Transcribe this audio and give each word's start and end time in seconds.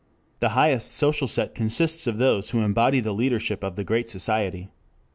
The 0.39 0.57
highest 0.57 0.93
social 0.93 1.27
set 1.27 1.53
consists 1.53 2.07
of 2.07 2.17
those 2.17 2.49
who 2.49 2.61
embody 2.61 3.01
the 3.01 3.13
leadership 3.13 3.63
of 3.63 3.75
the 3.75 3.83
Great 3.83 4.09
Society. 4.09 4.71